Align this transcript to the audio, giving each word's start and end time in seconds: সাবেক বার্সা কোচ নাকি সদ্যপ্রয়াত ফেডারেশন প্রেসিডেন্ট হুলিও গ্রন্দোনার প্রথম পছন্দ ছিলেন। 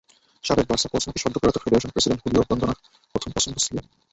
সাবেক 0.43 0.65
বার্সা 0.69 0.87
কোচ 0.91 1.03
নাকি 1.05 1.19
সদ্যপ্রয়াত 1.21 1.57
ফেডারেশন 1.59 1.91
প্রেসিডেন্ট 1.93 2.21
হুলিও 2.23 2.45
গ্রন্দোনার 2.47 2.79
প্রথম 3.15 3.29
পছন্দ 3.35 3.55
ছিলেন। 3.65 3.85